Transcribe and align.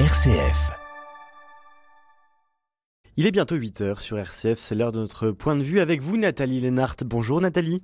RCF. 0.00 0.72
Il 3.16 3.28
est 3.28 3.30
bientôt 3.30 3.54
8 3.54 3.80
heures 3.80 4.00
sur 4.00 4.18
RCF, 4.18 4.58
c'est 4.58 4.74
l'heure 4.74 4.90
de 4.90 4.98
notre 4.98 5.30
point 5.30 5.54
de 5.54 5.62
vue 5.62 5.78
avec 5.78 6.02
vous 6.02 6.16
Nathalie 6.16 6.58
Lénart. 6.58 6.96
Bonjour 7.06 7.40
Nathalie. 7.40 7.80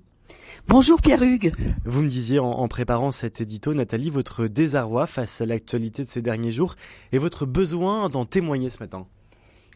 Bonjour 0.67 1.01
Pierre-Hugues. 1.01 1.55
Vous 1.85 2.03
me 2.03 2.09
disiez 2.09 2.41
en, 2.41 2.51
en, 2.51 2.67
préparant 2.67 3.13
cet 3.13 3.41
édito, 3.41 3.75
Nathalie, 3.75 4.11
votre 4.11 4.49
désarroi 4.49 5.07
face 5.07 5.41
à 5.41 5.47
l'actualité 5.47 6.03
de 6.03 6.09
ces 6.09 6.21
derniers 6.21 6.51
jours 6.51 6.75
et 7.13 7.19
votre 7.19 7.47
besoin 7.47 8.09
d'en 8.09 8.25
témoigner 8.25 8.71
ce 8.71 8.81
matin. 8.81 9.07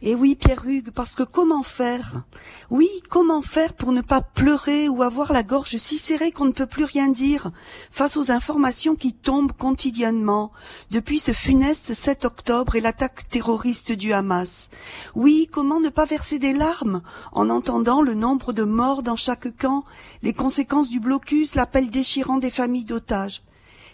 Et 0.05 0.11
eh 0.11 0.15
oui, 0.15 0.35
Pierre 0.35 0.63
Hugues, 0.67 0.91
parce 0.91 1.15
que 1.15 1.23
comment 1.23 1.63
faire? 1.63 2.25
Oui, 2.69 2.87
comment 3.09 3.41
faire 3.41 3.73
pour 3.73 3.91
ne 3.91 4.01
pas 4.01 4.21
pleurer 4.21 4.87
ou 4.87 5.01
avoir 5.01 5.33
la 5.33 5.41
gorge 5.41 5.77
si 5.77 5.97
serrée 5.97 6.31
qu'on 6.31 6.45
ne 6.45 6.51
peut 6.51 6.67
plus 6.67 6.83
rien 6.83 7.09
dire 7.09 7.51
face 7.89 8.15
aux 8.15 8.29
informations 8.29 8.93
qui 8.95 9.13
tombent 9.13 9.53
quotidiennement 9.53 10.51
depuis 10.91 11.17
ce 11.17 11.31
funeste 11.31 11.95
7 11.95 12.23
octobre 12.23 12.75
et 12.75 12.81
l'attaque 12.81 13.27
terroriste 13.29 13.93
du 13.93 14.13
Hamas? 14.13 14.69
Oui, 15.15 15.49
comment 15.51 15.79
ne 15.79 15.89
pas 15.89 16.05
verser 16.05 16.37
des 16.37 16.53
larmes 16.53 17.01
en 17.31 17.49
entendant 17.49 18.03
le 18.03 18.13
nombre 18.13 18.53
de 18.53 18.61
morts 18.61 19.01
dans 19.01 19.15
chaque 19.15 19.57
camp, 19.57 19.85
les 20.21 20.33
conséquences 20.33 20.91
du 20.91 20.99
blocus, 20.99 21.55
l'appel 21.55 21.89
déchirant 21.89 22.37
des 22.37 22.51
familles 22.51 22.85
d'otages? 22.85 23.41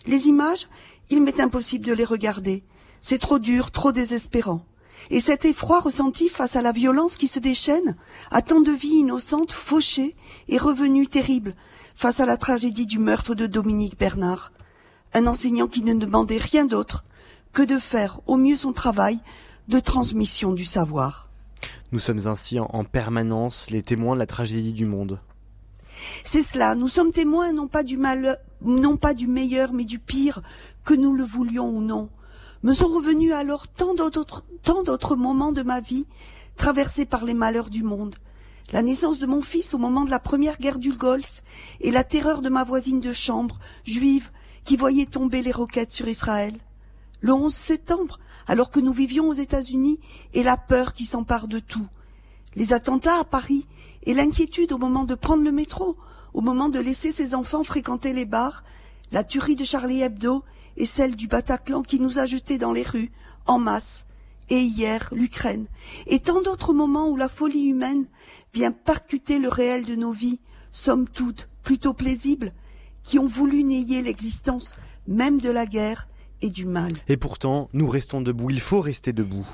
Les 0.07 0.27
images, 0.27 0.67
il 1.09 1.21
m'est 1.21 1.39
impossible 1.39 1.85
de 1.85 1.93
les 1.93 2.03
regarder. 2.03 2.65
C'est 3.01 3.17
trop 3.17 3.39
dur, 3.39 3.71
trop 3.71 3.93
désespérant. 3.93 4.65
Et 5.09 5.19
cet 5.19 5.45
effroi 5.45 5.79
ressenti 5.79 6.29
face 6.29 6.55
à 6.55 6.61
la 6.61 6.71
violence 6.71 7.17
qui 7.17 7.27
se 7.27 7.39
déchaîne, 7.39 7.95
à 8.29 8.41
tant 8.41 8.61
de 8.61 8.71
vies 8.71 8.99
innocentes 8.99 9.51
fauchées 9.51 10.15
et 10.47 10.57
revenues 10.57 11.07
terribles, 11.07 11.55
face 11.95 12.19
à 12.19 12.25
la 12.25 12.37
tragédie 12.37 12.85
du 12.85 12.99
meurtre 12.99 13.35
de 13.35 13.47
Dominique 13.47 13.97
Bernard. 13.97 14.51
Un 15.13 15.27
enseignant 15.27 15.67
qui 15.67 15.83
ne 15.83 15.93
demandait 15.93 16.37
rien 16.37 16.65
d'autre 16.65 17.03
que 17.51 17.61
de 17.61 17.79
faire 17.79 18.21
au 18.27 18.37
mieux 18.37 18.55
son 18.55 18.71
travail 18.71 19.19
de 19.67 19.79
transmission 19.79 20.53
du 20.53 20.65
savoir. 20.65 21.29
Nous 21.91 21.99
sommes 21.99 22.27
ainsi 22.27 22.59
en 22.59 22.83
permanence 22.83 23.69
les 23.69 23.83
témoins 23.83 24.13
de 24.13 24.19
la 24.19 24.25
tragédie 24.25 24.73
du 24.73 24.85
monde. 24.85 25.19
C'est 26.23 26.43
cela, 26.43 26.75
nous 26.75 26.87
sommes 26.87 27.11
témoins 27.11 27.53
non 27.53 27.67
pas 27.67 27.83
du 27.83 27.97
mal, 27.97 28.39
non 28.61 28.97
pas 28.97 29.13
du 29.13 29.27
meilleur, 29.27 29.73
mais 29.73 29.85
du 29.85 29.99
pire, 29.99 30.41
que 30.83 30.93
nous 30.93 31.13
le 31.13 31.23
voulions 31.23 31.69
ou 31.69 31.81
non. 31.81 32.09
Me 32.63 32.73
sont 32.73 32.89
revenus 32.89 33.33
alors 33.33 33.67
tant 33.67 33.95
d'autres, 33.95 35.15
moments 35.15 35.51
de 35.51 35.63
ma 35.63 35.81
vie 35.81 36.05
traversés 36.57 37.05
par 37.05 37.25
les 37.25 37.33
malheurs 37.33 37.71
du 37.71 37.81
monde. 37.81 38.15
La 38.71 38.83
naissance 38.83 39.17
de 39.17 39.25
mon 39.25 39.41
fils 39.41 39.73
au 39.73 39.79
moment 39.79 40.05
de 40.05 40.11
la 40.11 40.19
première 40.19 40.59
guerre 40.59 40.77
du 40.77 40.93
Golfe 40.93 41.41
et 41.79 41.89
la 41.89 42.03
terreur 42.03 42.43
de 42.43 42.49
ma 42.49 42.63
voisine 42.63 43.01
de 43.01 43.13
chambre, 43.13 43.57
juive, 43.83 44.29
qui 44.63 44.77
voyait 44.77 45.07
tomber 45.07 45.41
les 45.41 45.51
roquettes 45.51 45.91
sur 45.91 46.07
Israël. 46.07 46.53
Le 47.19 47.33
11 47.33 47.51
septembre, 47.51 48.19
alors 48.47 48.69
que 48.69 48.79
nous 48.79 48.93
vivions 48.93 49.27
aux 49.27 49.33
États-Unis, 49.33 49.99
et 50.35 50.43
la 50.43 50.55
peur 50.55 50.93
qui 50.93 51.05
s'empare 51.05 51.47
de 51.47 51.57
tout. 51.57 51.87
Les 52.55 52.73
attentats 52.73 53.19
à 53.19 53.23
Paris 53.23 53.65
et 54.03 54.13
l'inquiétude 54.13 54.71
au 54.71 54.77
moment 54.77 55.05
de 55.05 55.15
prendre 55.15 55.43
le 55.43 55.51
métro, 55.51 55.97
au 56.35 56.41
moment 56.41 56.69
de 56.69 56.79
laisser 56.79 57.11
ses 57.11 57.33
enfants 57.33 57.63
fréquenter 57.63 58.13
les 58.13 58.25
bars, 58.25 58.63
la 59.11 59.23
tuerie 59.23 59.55
de 59.55 59.63
Charlie 59.63 60.01
Hebdo 60.01 60.43
et 60.77 60.85
celle 60.85 61.15
du 61.15 61.27
Bataclan 61.27 61.81
qui 61.81 61.99
nous 61.99 62.19
a 62.19 62.25
jetés 62.25 62.57
dans 62.57 62.73
les 62.73 62.83
rues, 62.83 63.11
en 63.45 63.59
masse, 63.59 64.05
et 64.49 64.61
hier 64.61 65.09
l'Ukraine, 65.13 65.67
et 66.07 66.19
tant 66.19 66.41
d'autres 66.41 66.73
moments 66.73 67.09
où 67.09 67.15
la 67.15 67.29
folie 67.29 67.65
humaine 67.65 68.05
vient 68.53 68.71
percuter 68.71 69.39
le 69.39 69.49
réel 69.49 69.85
de 69.85 69.95
nos 69.95 70.11
vies, 70.11 70.39
somme 70.71 71.07
toute 71.07 71.47
plutôt 71.63 71.93
plaisibles, 71.93 72.53
qui 73.03 73.17
ont 73.17 73.27
voulu 73.27 73.63
nier 73.63 74.01
l'existence 74.01 74.75
même 75.07 75.39
de 75.39 75.49
la 75.49 75.65
guerre 75.65 76.07
et 76.41 76.49
du 76.49 76.65
mal. 76.65 76.93
Et 77.07 77.17
pourtant, 77.17 77.69
nous 77.73 77.87
restons 77.87 78.21
debout, 78.21 78.49
il 78.49 78.59
faut 78.59 78.81
rester 78.81 79.13
debout. 79.13 79.47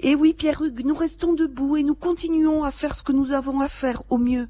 Et 0.00 0.14
oui, 0.14 0.32
Pierre-Hugues, 0.32 0.84
nous 0.84 0.94
restons 0.94 1.34
debout 1.34 1.76
et 1.76 1.82
nous 1.82 1.94
continuons 1.94 2.64
à 2.64 2.70
faire 2.70 2.94
ce 2.94 3.02
que 3.02 3.12
nous 3.12 3.32
avons 3.32 3.60
à 3.60 3.68
faire 3.68 4.02
au 4.08 4.16
mieux. 4.18 4.48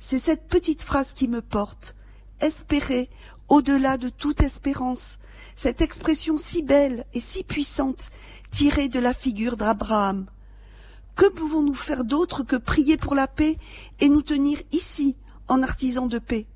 C'est 0.00 0.18
cette 0.18 0.48
petite 0.48 0.82
phrase 0.82 1.12
qui 1.12 1.28
me 1.28 1.42
porte. 1.42 1.94
Espérer 2.40 3.10
au-delà 3.48 3.96
de 3.96 4.08
toute 4.08 4.42
espérance, 4.42 5.18
cette 5.54 5.80
expression 5.80 6.36
si 6.36 6.62
belle 6.62 7.04
et 7.14 7.20
si 7.20 7.42
puissante 7.42 8.10
tirée 8.50 8.88
de 8.88 9.00
la 9.00 9.14
figure 9.14 9.56
d'Abraham. 9.56 10.26
Que 11.16 11.28
pouvons-nous 11.28 11.74
faire 11.74 12.04
d'autre 12.04 12.44
que 12.44 12.56
prier 12.56 12.96
pour 12.96 13.14
la 13.14 13.26
paix 13.26 13.58
et 14.00 14.08
nous 14.08 14.22
tenir 14.22 14.60
ici 14.72 15.16
en 15.48 15.62
artisans 15.62 16.08
de 16.08 16.18
paix? 16.18 16.46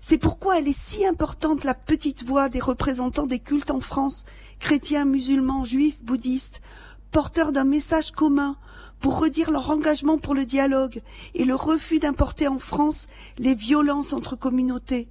C'est 0.00 0.18
pourquoi 0.18 0.58
elle 0.58 0.68
est 0.68 0.78
si 0.78 1.04
importante 1.04 1.64
la 1.64 1.74
petite 1.74 2.24
voix 2.24 2.48
des 2.48 2.60
représentants 2.60 3.26
des 3.26 3.40
cultes 3.40 3.70
en 3.70 3.80
France, 3.80 4.24
chrétiens, 4.60 5.04
musulmans, 5.04 5.64
juifs, 5.64 6.02
bouddhistes, 6.02 6.62
porteurs 7.10 7.52
d'un 7.52 7.64
message 7.64 8.12
commun 8.12 8.56
pour 9.00 9.20
redire 9.20 9.50
leur 9.50 9.70
engagement 9.70 10.18
pour 10.18 10.34
le 10.34 10.44
dialogue 10.44 11.02
et 11.34 11.44
le 11.44 11.54
refus 11.54 11.98
d'importer 11.98 12.48
en 12.48 12.58
France 12.58 13.06
les 13.38 13.54
violences 13.54 14.12
entre 14.12 14.36
communautés. 14.36 15.08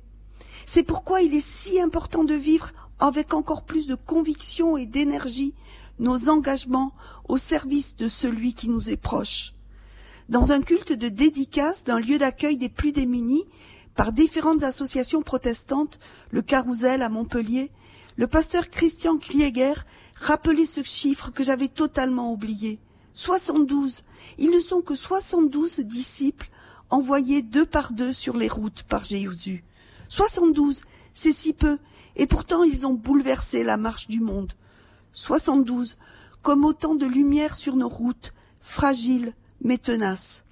C'est 0.66 0.84
pourquoi 0.84 1.22
il 1.22 1.34
est 1.34 1.46
si 1.46 1.80
important 1.80 2.24
de 2.24 2.34
vivre 2.34 2.72
avec 3.00 3.34
encore 3.34 3.64
plus 3.64 3.88
de 3.88 3.96
conviction 3.96 4.78
et 4.78 4.86
d'énergie 4.86 5.54
nos 6.00 6.30
engagements 6.30 6.94
au 7.28 7.38
service 7.38 7.96
de 7.96 8.08
celui 8.08 8.54
qui 8.54 8.70
nous 8.70 8.90
est 8.90 8.98
proche. 8.98 9.54
Dans 10.30 10.52
un 10.52 10.62
culte 10.62 10.94
de 10.94 11.08
dédicace 11.08 11.84
d'un 11.84 12.00
lieu 12.00 12.18
d'accueil 12.18 12.58
des 12.58 12.70
plus 12.70 12.92
démunis, 12.92 13.46
par 13.96 14.12
différentes 14.12 14.64
associations 14.64 15.24
protestantes, 15.24 16.00
le 16.30 16.42
Carousel 16.42 17.02
à 17.02 17.10
Montpellier, 17.10 17.72
le 18.16 18.28
pasteur 18.28 18.70
Christian 18.70 19.18
Krieger 19.18 19.86
rappelait 20.20 20.66
ce 20.66 20.84
chiffre 20.84 21.32
que 21.32 21.44
j'avais 21.44 21.68
totalement 21.68 22.32
oublié. 22.32 22.80
72. 23.14 24.04
Ils 24.38 24.52
ne 24.52 24.60
sont 24.60 24.82
que 24.82 24.96
72 24.96 25.80
disciples 25.80 26.50
envoyés 26.90 27.42
deux 27.42 27.66
par 27.66 27.92
deux 27.92 28.14
sur 28.14 28.38
les 28.38 28.48
routes 28.48 28.84
par 28.84 29.04
Jésus. 29.04 29.64
72, 30.10 30.84
c'est 31.14 31.32
si 31.32 31.54
peu, 31.54 31.78
et 32.16 32.28
pourtant 32.28 32.64
ils 32.64 32.86
ont 32.86 32.94
bouleversé 32.94 33.64
la 33.64 33.78
marche 33.78 34.08
du 34.08 34.20
monde. 34.20 34.54
72, 35.14 35.98
comme 36.42 36.66
autant 36.66 36.96
de 36.96 37.06
lumière 37.06 37.56
sur 37.56 37.76
nos 37.76 37.90
routes, 37.90 38.34
fragiles 38.62 39.34
mais 39.62 39.78
tenaces. 39.78 40.44